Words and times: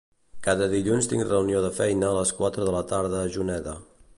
Cada 0.45 0.69
dilluns 0.71 1.09
tinc 1.11 1.27
reunió 1.27 1.61
de 1.67 1.71
feina 1.81 2.09
a 2.09 2.15
les 2.19 2.33
quatre 2.41 2.67
de 2.71 2.77
la 2.77 2.83
tarda 2.93 3.21
a 3.27 3.33
Juneda. 3.37 3.77